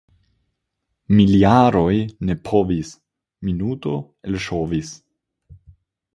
[1.19, 1.93] Miljaroj
[2.31, 2.95] ne povis-
[3.51, 3.95] minuto
[4.33, 4.93] elŝovis.